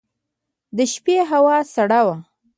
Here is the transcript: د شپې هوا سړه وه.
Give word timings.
د 0.77 0.79
شپې 0.93 1.15
هوا 1.31 1.57
سړه 1.73 2.01
وه. 2.05 2.15